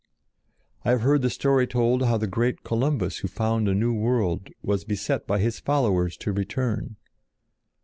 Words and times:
I 0.83 0.89
have 0.89 1.01
heard 1.01 1.21
the 1.21 1.29
story 1.29 1.67
told 1.67 2.01
how 2.01 2.17
the 2.17 2.25
great 2.25 2.63
Columbus 2.63 3.17
who 3.19 3.27
found 3.27 3.67
a 3.69 3.75
new 3.75 3.93
world 3.93 4.49
was 4.63 4.83
beset 4.83 5.27
by 5.27 5.37
his 5.37 5.59
followers 5.59 6.17
to 6.17 6.31
return. 6.33 6.95